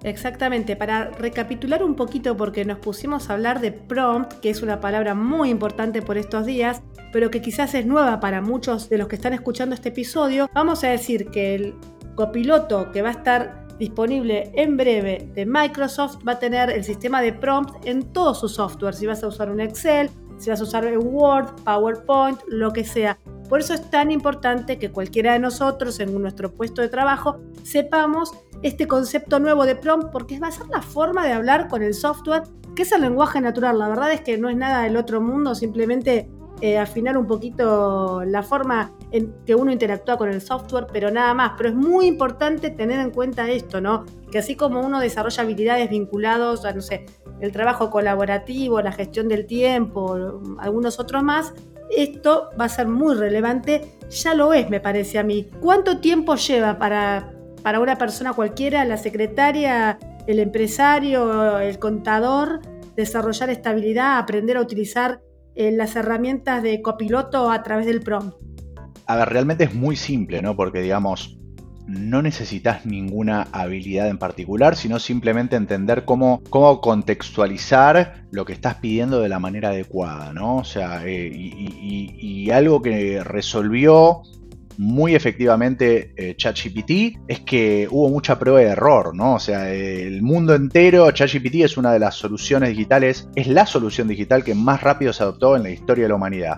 Exactamente, 0.04 0.75
para 0.75 1.10
recapitular 1.12 1.84
un 1.84 1.96
poquito 1.96 2.38
porque 2.38 2.66
nos 2.66 2.80
pusimos 2.80 3.30
a 3.30 3.34
hablar 3.34 3.62
de 3.62 3.72
prompt, 3.72 4.34
que 4.34 4.50
es 4.50 4.62
una 4.62 4.80
palabra 4.80 5.16
muy 5.16 5.50
importante 5.50 6.01
por 6.01 6.18
estos 6.18 6.46
días, 6.46 6.82
pero 7.12 7.32
que 7.32 7.42
quizás 7.42 7.74
es 7.74 7.86
nueva 7.86 8.20
para 8.20 8.42
muchos 8.42 8.89
de 8.89 9.00
los 9.00 9.08
que 9.08 9.16
están 9.16 9.34
escuchando 9.34 9.74
este 9.74 9.89
episodio, 9.89 10.50
vamos 10.54 10.84
a 10.84 10.89
decir 10.89 11.30
que 11.32 11.56
el 11.56 11.75
copiloto 12.16 12.92
que 12.92 13.01
va 13.01 13.10
a 13.10 13.13
estar 13.13 13.68
disponible 13.80 14.51
en 14.56 14.77
breve 14.77 15.32
de 15.34 15.46
Microsoft 15.46 16.18
va 16.27 16.34
a 16.34 16.39
tener 16.39 16.70
el 16.70 16.84
sistema 16.84 17.22
de 17.22 17.34
prompt 17.34 17.86
en 17.86 18.12
todo 18.13 18.34
su 18.34 18.50
software, 18.50 18.94
si 18.94 19.06
vas 19.06 19.24
a 19.24 19.27
usar 19.27 19.50
un 19.50 19.60
Excel, 19.60 20.10
si 20.38 20.50
vas 20.50 20.60
a 20.62 20.63
usar 20.63 20.86
Word, 20.98 21.63
PowerPoint, 21.63 22.39
lo 22.48 22.72
que 22.72 22.84
sea. 22.84 23.18
Por 23.50 23.60
eso 23.60 23.74
es 23.74 23.89
tan 23.89 24.12
importante 24.12 24.77
que 24.77 24.92
cualquiera 24.92 25.34
de 25.34 25.39
nosotros 25.39 26.00
en 26.00 26.20
nuestro 26.22 26.54
puesto 26.54 26.82
de 26.82 26.89
trabajo 26.89 27.39
sepamos 27.63 28.34
este 28.62 28.88
concepto 28.88 29.40
nuevo 29.40 29.66
de 29.66 29.76
prompt 29.76 30.12
porque 30.12 30.40
va 30.40 30.48
a 30.48 30.52
ser 30.52 30.68
la 30.68 30.82
forma 30.82 31.26
de 31.26 31.34
hablar 31.34 31.68
con 31.68 31.84
el 31.84 31.94
software, 31.94 32.44
que 32.76 32.84
es 32.84 32.92
el 32.92 33.02
lenguaje 33.02 33.42
natural. 33.42 33.80
La 33.80 33.90
verdad 33.90 34.12
es 34.12 34.22
que 34.22 34.38
no 34.38 34.50
es 34.50 34.56
nada 34.56 34.84
del 34.84 34.98
otro 34.98 35.22
mundo, 35.22 35.56
simplemente 35.56 36.30
eh, 36.60 36.80
afinar 36.80 37.18
un 37.20 37.28
poquito 37.28 38.24
la 38.26 38.42
forma 38.42 38.92
en 39.12 39.32
que 39.46 39.54
uno 39.54 39.72
interactúa 39.72 40.18
con 40.18 40.30
el 40.30 40.42
software, 40.42 40.88
pero 40.92 41.12
nada 41.12 41.34
más. 41.36 41.54
Pero 41.56 41.70
es 41.70 41.76
muy 41.76 42.08
importante 42.08 42.72
tener 42.72 43.00
en 43.00 43.12
cuenta 43.12 43.50
esto, 43.50 43.80
¿no? 43.80 44.06
Que 44.32 44.40
así 44.40 44.56
como 44.56 44.82
uno 44.82 45.00
desarrolla 45.00 45.44
habilidades 45.44 45.90
vinculadas 45.90 46.66
a, 46.66 46.74
no 46.74 46.82
sé, 46.82 47.06
el 47.42 47.52
trabajo 47.52 47.92
colaborativo, 47.92 48.82
la 48.82 48.92
gestión 48.92 49.28
del 49.28 49.46
tiempo, 49.46 50.18
algunos 50.58 51.00
otros 51.00 51.22
más, 51.22 51.54
esto 51.96 52.50
va 52.60 52.66
a 52.66 52.70
ser 52.70 52.88
muy 52.88 53.14
relevante. 53.14 53.94
Ya 54.10 54.34
lo 54.34 54.52
es, 54.54 54.68
me 54.70 54.80
parece 54.80 55.20
a 55.20 55.24
mí. 55.24 55.48
¿Cuánto 55.62 56.00
tiempo 56.00 56.36
lleva 56.36 56.80
para 56.80 57.37
para 57.64 57.80
una 57.80 57.98
persona 57.98 58.34
cualquiera, 58.34 58.86
la 58.86 58.98
secretaria, 58.98 60.00
el 60.28 60.40
empresario, 60.40 61.60
el 61.60 61.80
contador, 61.80 62.62
desarrollar 62.96 63.50
estabilidad, 63.50 64.18
aprender 64.18 64.58
a 64.58 64.62
utilizar 64.62 65.22
eh, 65.56 65.72
las 65.72 65.96
herramientas 65.96 66.62
de 66.62 66.82
copiloto 66.82 67.50
a 67.50 67.64
través 67.64 67.86
del 67.86 68.02
prompt? 68.02 68.36
A 69.06 69.16
ver, 69.16 69.30
realmente 69.30 69.64
es 69.64 69.74
muy 69.74 69.96
simple, 69.96 70.42
¿no? 70.42 70.56
Porque 70.56 70.82
digamos, 70.82 71.38
no 71.88 72.22
necesitas 72.22 72.86
ninguna 72.86 73.48
habilidad 73.54 74.10
en 74.10 74.18
particular, 74.18 74.76
sino 74.76 75.00
simplemente 75.00 75.56
entender 75.56 76.04
cómo, 76.04 76.42
cómo 76.50 76.82
contextualizar 76.82 78.26
lo 78.30 78.46
que 78.46 78.54
estás 78.54 78.76
pidiendo 78.76 79.22
de 79.22 79.30
la 79.30 79.40
manera 79.40 79.70
adecuada, 79.70 80.34
¿no? 80.34 80.58
O 80.58 80.64
sea, 80.66 81.02
eh, 81.06 81.32
y, 81.34 82.52
algo 82.52 82.82
que 82.82 83.24
resolvió 83.24 84.22
muy 84.77 85.15
efectivamente 85.15 86.13
eh, 86.15 86.36
ChatGPT 86.36 87.19
es 87.27 87.39
que 87.41 87.88
hubo 87.89 88.10
mucha 88.10 88.38
prueba 88.38 88.60
de 88.60 88.67
error, 88.67 89.15
¿no? 89.15 89.36
O 89.36 89.39
sea, 89.39 89.72
el 89.72 90.22
mundo 90.22 90.55
entero, 90.55 91.10
ChatGPT 91.12 91.55
es 91.55 91.77
una 91.77 91.91
de 91.91 92.00
las 92.00 92.15
soluciones 92.15 92.69
digitales, 92.69 93.27
es 93.36 93.48
la 93.48 93.65
solución 93.65 94.07
digital 94.07 94.43
que 94.43 94.55
más 94.55 94.81
rápido 94.81 95.13
se 95.13 95.24
adoptó 95.24 95.55
en 95.55 95.63
la 95.63 95.69
historia 95.69 96.05
de 96.05 96.10
la 96.10 96.15
humanidad. 96.15 96.57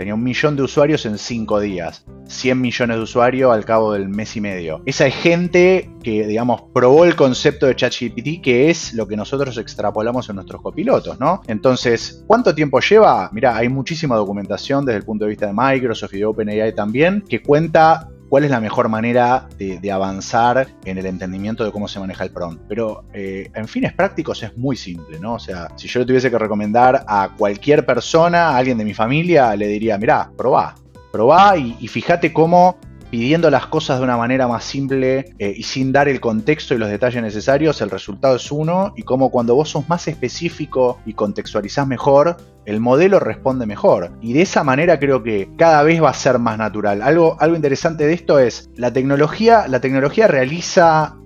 Tenía 0.00 0.14
un 0.14 0.22
millón 0.22 0.56
de 0.56 0.62
usuarios 0.62 1.04
en 1.04 1.18
cinco 1.18 1.60
días, 1.60 2.06
100 2.26 2.58
millones 2.58 2.96
de 2.96 3.02
usuarios 3.02 3.52
al 3.52 3.66
cabo 3.66 3.92
del 3.92 4.08
mes 4.08 4.34
y 4.34 4.40
medio. 4.40 4.80
Esa 4.86 5.06
es 5.06 5.14
gente 5.14 5.90
que, 6.02 6.26
digamos, 6.26 6.62
probó 6.72 7.04
el 7.04 7.14
concepto 7.14 7.66
de 7.66 7.76
ChatGPT, 7.76 8.42
que 8.42 8.70
es 8.70 8.94
lo 8.94 9.06
que 9.06 9.14
nosotros 9.14 9.58
extrapolamos 9.58 10.26
en 10.30 10.36
nuestros 10.36 10.62
copilotos, 10.62 11.20
¿no? 11.20 11.42
Entonces, 11.48 12.24
¿cuánto 12.26 12.54
tiempo 12.54 12.80
lleva? 12.80 13.28
Mira, 13.34 13.54
hay 13.54 13.68
muchísima 13.68 14.16
documentación 14.16 14.86
desde 14.86 15.00
el 15.00 15.04
punto 15.04 15.26
de 15.26 15.32
vista 15.32 15.48
de 15.48 15.52
Microsoft 15.54 16.14
y 16.14 16.18
de 16.20 16.24
OpenAI 16.24 16.74
también, 16.74 17.22
que 17.28 17.42
cuenta 17.42 18.08
cuál 18.30 18.44
es 18.44 18.50
la 18.50 18.60
mejor 18.60 18.88
manera 18.88 19.48
de, 19.58 19.90
avanzar 19.90 20.68
en 20.84 20.98
el 20.98 21.06
entendimiento 21.06 21.64
de 21.64 21.72
cómo 21.72 21.88
se 21.88 21.98
maneja 21.98 22.22
el 22.22 22.30
prompt. 22.30 22.62
Pero 22.68 23.02
eh, 23.12 23.50
en 23.54 23.66
fines 23.66 23.92
prácticos 23.92 24.42
es 24.44 24.56
muy 24.56 24.76
simple, 24.76 25.18
¿no? 25.18 25.34
O 25.34 25.38
sea, 25.40 25.68
si 25.74 25.88
yo 25.88 25.98
le 25.98 26.06
tuviese 26.06 26.30
que 26.30 26.38
recomendar 26.38 27.04
a 27.08 27.30
cualquier 27.36 27.84
persona, 27.84 28.50
a 28.50 28.56
alguien 28.56 28.78
de 28.78 28.84
mi 28.84 28.94
familia, 28.94 29.56
le 29.56 29.66
diría, 29.66 29.98
mirá, 29.98 30.30
probá, 30.36 30.76
probá 31.10 31.56
y, 31.56 31.76
y 31.80 31.88
fíjate 31.88 32.32
cómo 32.32 32.78
pidiendo 33.10 33.50
las 33.50 33.66
cosas 33.66 33.98
de 33.98 34.04
una 34.04 34.16
manera 34.16 34.46
más 34.46 34.64
simple 34.64 35.34
eh, 35.38 35.52
y 35.56 35.62
sin 35.64 35.92
dar 35.92 36.08
el 36.08 36.20
contexto 36.20 36.74
y 36.74 36.78
los 36.78 36.88
detalles 36.88 37.22
necesarios, 37.22 37.80
el 37.80 37.90
resultado 37.90 38.36
es 38.36 38.50
uno 38.52 38.92
y 38.96 39.02
como 39.02 39.30
cuando 39.30 39.54
vos 39.54 39.70
sos 39.70 39.88
más 39.88 40.06
específico 40.08 40.98
y 41.04 41.14
contextualizás 41.14 41.86
mejor, 41.86 42.36
el 42.66 42.80
modelo 42.80 43.18
responde 43.18 43.66
mejor. 43.66 44.12
Y 44.20 44.32
de 44.32 44.42
esa 44.42 44.62
manera 44.62 44.98
creo 44.98 45.22
que 45.22 45.50
cada 45.56 45.82
vez 45.82 46.02
va 46.02 46.10
a 46.10 46.14
ser 46.14 46.38
más 46.38 46.58
natural. 46.58 47.02
Algo, 47.02 47.36
algo 47.40 47.56
interesante 47.56 48.06
de 48.06 48.14
esto 48.14 48.38
es, 48.38 48.70
la 48.76 48.92
tecnología, 48.92 49.66
la 49.66 49.80
tecnología 49.80 50.28
realiza 50.28 51.16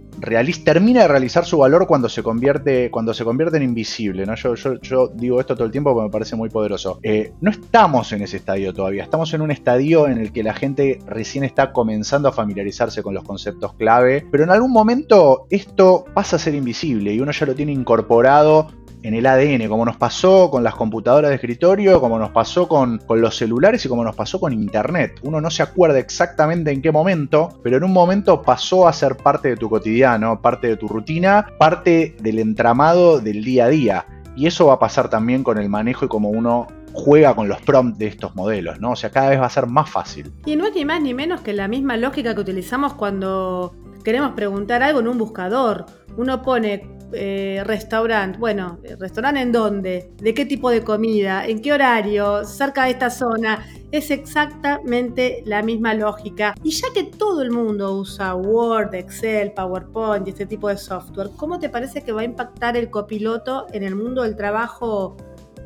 termina 0.64 1.02
de 1.02 1.08
realizar 1.08 1.44
su 1.44 1.58
valor 1.58 1.86
cuando 1.86 2.08
se 2.08 2.22
convierte, 2.22 2.90
cuando 2.90 3.14
se 3.14 3.24
convierte 3.24 3.56
en 3.56 3.62
invisible. 3.62 4.26
¿no? 4.26 4.34
Yo, 4.34 5.08
digo 5.08 5.40
esto 5.40 5.54
todo 5.54 5.66
el 5.66 5.72
tiempo 5.72 5.92
porque 5.92 6.06
me 6.06 6.12
parece 6.12 6.36
muy 6.36 6.48
poderoso. 6.48 6.98
Eh, 7.02 7.32
no 7.40 7.50
estamos 7.50 8.12
en 8.12 8.22
ese 8.22 8.36
estadio 8.36 8.72
todavía, 8.72 9.02
estamos 9.02 9.32
en 9.34 9.40
un 9.40 9.50
estadio 9.50 10.06
en 10.06 10.18
el 10.18 10.32
que 10.32 10.42
la 10.42 10.54
gente 10.54 10.98
recién 11.06 11.44
está 11.44 11.72
comenzando 11.72 12.28
a 12.28 12.32
familiarizarse 12.32 13.02
con 13.02 13.14
los 13.14 13.24
conceptos 13.24 13.74
clave, 13.74 14.26
pero 14.30 14.44
en 14.44 14.50
algún 14.50 14.72
momento 14.72 15.46
esto 15.50 16.04
pasa 16.14 16.36
a 16.36 16.38
ser 16.38 16.54
invisible 16.54 17.12
y 17.12 17.20
uno 17.20 17.32
ya 17.32 17.46
lo 17.46 17.54
tiene 17.54 17.72
incorporado 17.72 18.68
en 19.04 19.12
el 19.12 19.26
ADN, 19.26 19.68
como 19.68 19.84
nos 19.84 19.98
pasó 19.98 20.50
con 20.50 20.64
las 20.64 20.74
computadoras 20.74 21.28
de 21.28 21.34
escritorio, 21.34 22.00
como 22.00 22.18
nos 22.18 22.30
pasó 22.30 22.66
con, 22.66 23.02
los 23.06 23.36
celulares 23.36 23.84
y 23.84 23.88
como 23.88 24.02
nos 24.02 24.16
pasó 24.16 24.40
con 24.40 24.54
Internet. 24.54 25.20
Uno 25.22 25.42
no 25.42 25.50
se 25.50 25.62
acuerda 25.62 25.98
exactamente 25.98 26.70
en 26.70 26.80
qué 26.80 26.90
momento, 26.90 27.60
pero 27.62 27.76
en 27.76 27.84
un 27.84 27.92
momento 27.92 28.40
pasó 28.40 28.88
a 28.88 28.94
ser 28.94 29.18
parte 29.18 29.48
de 29.50 29.56
tu 29.58 29.68
cotidiano, 29.68 30.40
parte 30.40 30.68
de 30.68 30.78
tu 30.78 30.88
rutina, 30.88 31.46
parte 31.58 32.16
del 32.20 32.38
entramado 32.38 33.20
del 33.20 33.44
día 33.44 33.66
a 33.66 33.68
día. 33.68 34.06
Y 34.36 34.46
eso 34.46 34.66
va 34.66 34.74
a 34.74 34.78
pasar 34.78 35.10
también 35.10 35.44
con 35.44 35.58
el 35.58 35.68
manejo 35.68 36.06
y 36.06 36.08
como 36.08 36.30
uno 36.30 36.66
juega 36.94 37.34
con 37.34 37.46
los 37.46 37.60
prompts 37.60 37.98
de 37.98 38.06
estos 38.06 38.34
modelos, 38.34 38.80
¿no? 38.80 38.92
O 38.92 38.96
sea, 38.96 39.10
cada 39.10 39.28
vez 39.28 39.38
va 39.38 39.46
a 39.46 39.50
ser 39.50 39.66
más 39.66 39.90
fácil. 39.90 40.32
Y 40.46 40.56
no 40.56 40.66
es 40.66 40.74
ni 40.74 40.86
más 40.86 41.02
ni 41.02 41.12
menos 41.12 41.42
que 41.42 41.52
la 41.52 41.68
misma 41.68 41.98
lógica 41.98 42.34
que 42.34 42.40
utilizamos 42.40 42.94
cuando 42.94 43.74
queremos 44.02 44.32
preguntar 44.32 44.82
algo 44.82 45.00
en 45.00 45.08
un 45.08 45.18
buscador. 45.18 45.84
Uno 46.16 46.42
pone 46.42 46.94
eh, 47.12 47.62
restaurante. 47.64 48.38
Bueno, 48.38 48.78
¿restaurante 48.98 49.40
en 49.40 49.52
dónde? 49.52 50.10
¿De 50.16 50.34
qué 50.34 50.46
tipo 50.46 50.70
de 50.70 50.82
comida? 50.82 51.46
¿En 51.46 51.60
qué 51.60 51.72
horario? 51.72 52.44
¿Cerca 52.44 52.84
de 52.84 52.90
esta 52.90 53.10
zona? 53.10 53.66
Es 53.92 54.10
exactamente 54.10 55.42
la 55.46 55.62
misma 55.62 55.94
lógica. 55.94 56.54
Y 56.62 56.70
ya 56.70 56.88
que 56.92 57.04
todo 57.04 57.42
el 57.42 57.50
mundo 57.50 57.96
usa 57.96 58.34
Word, 58.34 58.94
Excel, 58.94 59.52
PowerPoint 59.52 60.26
y 60.26 60.30
este 60.30 60.46
tipo 60.46 60.68
de 60.68 60.76
software, 60.76 61.30
¿cómo 61.36 61.58
te 61.58 61.68
parece 61.68 62.02
que 62.02 62.12
va 62.12 62.22
a 62.22 62.24
impactar 62.24 62.76
el 62.76 62.90
copiloto 62.90 63.66
en 63.72 63.84
el 63.84 63.94
mundo 63.94 64.22
del 64.22 64.36
trabajo 64.36 65.16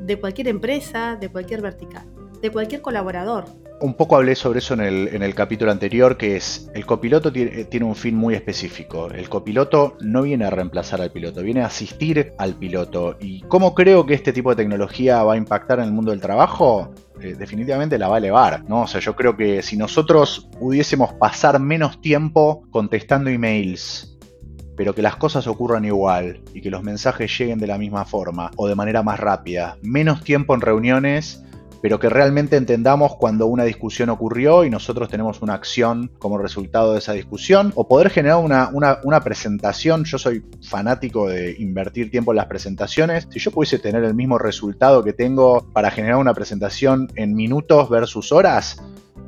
de 0.00 0.21
cualquier 0.21 0.49
empresa, 0.49 1.17
de 1.17 1.31
cualquier 1.31 1.62
vertical? 1.62 2.18
De 2.40 2.50
cualquier 2.50 2.80
colaborador. 2.80 3.45
Un 3.80 3.95
poco 3.95 4.16
hablé 4.16 4.35
sobre 4.35 4.59
eso 4.59 4.75
en 4.75 4.80
el, 5.23 5.35
capítulo 5.37 5.71
anterior, 5.71 6.16
que 6.16 6.35
es 6.35 6.68
el 6.75 6.85
copiloto 6.85 7.33
tiene, 7.33 7.64
tiene, 7.66 7.87
un 7.87 7.95
fin 7.95 8.16
muy 8.16 8.35
específico. 8.35 9.09
El 9.09 9.28
copiloto 9.28 9.97
no 10.00 10.23
viene 10.23 10.47
a 10.47 10.50
reemplazar 10.50 11.00
al 11.00 11.12
piloto, 11.12 11.42
viene 11.42 11.62
a 11.62 11.66
asistir 11.66 12.33
al 12.38 12.57
piloto. 12.57 13.16
¿Y 13.21 13.42
cómo 13.42 13.76
creo 13.76 14.04
que 14.04 14.14
este 14.14 14.33
tipo 14.33 14.50
de 14.50 14.57
tecnología 14.57 15.23
va 15.23 15.35
a 15.35 15.37
impactar 15.37 15.78
en 15.78 15.85
el 15.85 15.92
mundo 15.92 16.11
del 16.11 16.21
trabajo? 16.21 16.92
Eh, 17.21 17.37
definitivamente 17.38 17.99
la 17.99 18.09
va 18.09 18.16
a 18.16 18.18
elevar, 18.18 18.64
¿no? 18.64 18.83
O 18.83 18.87
sea, 18.88 19.00
yo 19.00 19.14
creo 19.14 19.37
que 19.37 19.62
si 19.62 19.76
nosotros 19.76 20.49
pudiésemos 20.59 21.12
pasar 21.14 21.61
menos 21.61 22.00
tiempo 22.00 22.64
contestando 22.71 23.30
emails, 23.30 24.18
pero 24.76 24.95
que 24.95 25.02
las 25.02 25.16
cosas 25.16 25.47
ocurran 25.49 25.85
igual 25.85 26.40
y 26.54 26.61
que 26.61 26.71
los 26.71 26.83
mensajes 26.85 27.37
lleguen 27.37 27.59
de 27.59 27.66
la 27.66 27.78
misma 27.78 28.04
forma 28.04 28.50
o 28.57 28.68
de 28.68 28.76
manera 28.76 29.02
más 29.02 29.18
rápida, 29.18 29.76
menos 29.83 30.23
tiempo 30.23 30.54
en 30.54 30.61
reuniones 30.61 31.45
pero 31.80 31.99
que 31.99 32.08
realmente 32.08 32.56
entendamos 32.56 33.16
cuando 33.16 33.47
una 33.47 33.64
discusión 33.64 34.11
ocurrió 34.11 34.64
y 34.64 34.70
nosotros 34.70 35.08
tenemos 35.08 35.42
una 35.42 35.54
acción 35.54 36.11
como 36.18 36.38
resultado 36.38 36.92
de 36.92 36.99
esa 36.99 37.12
discusión, 37.12 37.73
o 37.75 37.87
poder 37.88 38.11
generar 38.11 38.38
una, 38.38 38.70
una, 38.73 39.20
presentación. 39.20 40.04
Yo 40.04 40.18
soy 40.18 40.44
fanático 40.62 41.28
de 41.28 41.56
invertir 41.58 42.11
tiempo 42.11 42.32
en 42.32 42.37
las 42.37 42.47
presentaciones. 42.47 43.26
Si 43.30 43.38
yo 43.38 43.50
pudiese 43.50 43.78
tener 43.78 44.04
el 44.04 44.14
mismo 44.14 44.38
resultado 44.38 45.02
que 45.02 45.12
tengo 45.12 45.66
para 45.73 45.90
generar 45.90 46.16
una 46.16 46.35
presentación 46.35 47.11
en 47.16 47.35
minutos 47.35 47.88
versus 47.90 48.32
horas, 48.32 48.80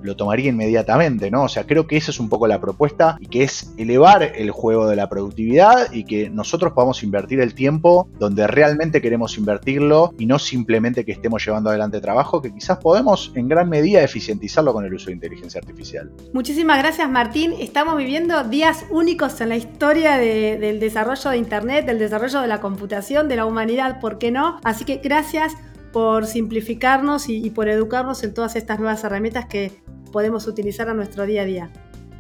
lo 0.03 0.17
tomaría 0.17 0.51
inmediatamente, 0.51 1.31
¿no? 1.31 1.45
O 1.45 1.49
sea, 1.49 1.67
creo 1.67 1.87
que 1.87 1.97
esa 1.97 2.11
es 2.11 2.21
un 2.21 2.29
poco 2.29 2.47
la 2.47 2.61
propuesta 2.61 3.17
y 3.21 3.27
que 3.27 3.43
es 3.43 3.73
elevar 3.77 4.23
el 4.23 4.51
juego 4.51 4.87
de 4.87 4.97
la 4.97 5.09
productividad 5.09 5.93
y 5.93 6.05
que 6.05 6.31
nosotros 6.31 6.73
podamos 6.73 7.03
invertir 7.03 7.41
el 7.41 7.55
tiempo 7.55 8.09
donde 8.19 8.47
realmente 8.47 9.01
queremos 9.01 9.39
invertirlo 9.39 10.15
y 10.19 10.27
no 10.27 10.39
simplemente 10.39 11.05
que 11.05 11.13
estemos 11.13 11.45
llevando 11.45 11.71
adelante 11.71 12.01
trabajo, 12.01 12.43
que 12.43 12.53
quizás 12.53 12.79
podemos 12.79 13.33
en 13.35 13.49
gran 13.49 13.69
medida 13.69 14.03
eficientizarlo 14.03 14.73
con 14.73 14.85
el 14.85 14.95
uso 14.95 15.07
de 15.07 15.13
inteligencia 15.13 15.61
artificial. 15.61 16.11
Muchísimas 16.33 16.79
gracias 16.79 17.09
Martín. 17.11 17.55
Estamos 17.59 17.97
viviendo 17.97 18.45
días 18.45 18.85
únicos 18.91 19.41
en 19.41 19.51
la 19.51 19.57
historia 19.57 20.17
del 20.19 20.81
desarrollo 20.81 21.31
de 21.31 21.37
Internet, 21.37 21.87
del 21.87 21.99
desarrollo 21.99 22.41
de 22.41 22.49
la 22.49 22.61
computación, 22.61 23.29
de 23.29 23.37
la 23.37 23.47
humanidad, 23.47 24.01
¿por 24.01 24.19
qué 24.19 24.31
no? 24.31 24.61
Así 24.65 24.85
que 24.85 24.97
gracias 24.97 25.55
por 25.93 26.27
simplificarnos 26.27 27.29
y, 27.29 27.51
por 27.51 27.69
educarnos 27.69 28.23
en 28.25 28.35
todas 28.35 28.57
estas 28.57 28.79
nuevas 28.79 29.03
herramientas 29.05 29.47
que 29.47 29.73
podemos 30.13 30.47
utilizar 30.47 30.89
a 30.89 30.95
nuestro 30.95 31.27
día 31.27 31.43
a 31.43 31.45
día. 31.45 31.71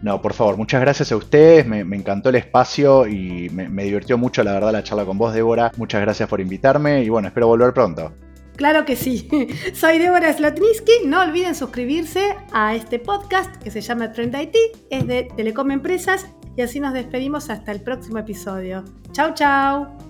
No, 0.03 0.23
por 0.23 0.33
favor, 0.33 0.57
muchas 0.57 0.81
gracias 0.81 1.12
a 1.12 1.17
ustedes, 1.17 1.67
me, 1.67 1.81
encantó 1.81 2.31
el 2.31 2.37
espacio 2.37 3.07
y 3.07 3.50
me, 3.50 3.69
me, 3.69 3.85
divirtió 3.85 4.17
mucho 4.17 4.43
la 4.43 4.53
verdad 4.53 4.73
la 4.73 4.83
charla 4.83 5.05
con 5.05 5.19
vos, 5.19 5.35
Débora. 5.35 5.73
Muchas 5.77 6.00
gracias 6.00 6.29
por 6.29 6.41
invitarme 6.41 7.03
y 7.03 7.09
bueno, 7.11 7.29
espero 7.29 7.49
volver 7.49 7.75
pronto. 7.75 8.12
Claro 8.61 8.85
que 8.85 8.95
sí. 8.95 9.27
Soy 9.75 9.99
Débora 9.99 10.31
Slotniski. 10.35 10.93
No 11.07 11.23
olviden 11.23 11.55
suscribirse 11.55 12.37
a 12.53 12.75
este 12.75 12.99
podcast 12.99 13.57
que 13.57 13.71
se 13.71 13.81
llama 13.81 14.12
Trend 14.12 14.35
IT, 14.35 14.55
es 14.91 15.07
de 15.07 15.29
Telecom 15.35 15.71
Empresas 15.71 16.27
y 16.59 16.61
así 16.61 16.79
nos 16.79 16.93
despedimos 16.93 17.49
hasta 17.49 17.73
el 17.73 17.81
próximo 17.81 18.19
episodio. 18.19 18.85
Chau, 19.12 19.33
chau. 19.33 20.10